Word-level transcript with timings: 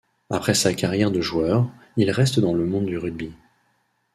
Après 0.31 0.55
sa 0.55 0.73
carrière 0.73 1.11
de 1.11 1.21
joueur, 1.21 1.69
il 1.95 2.09
reste 2.09 2.39
dans 2.39 2.55
le 2.55 2.65
monde 2.65 2.87
du 2.87 2.97
rugby. 2.97 3.33